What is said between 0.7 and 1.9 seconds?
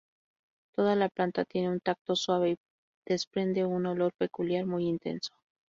Toda la planta tiene un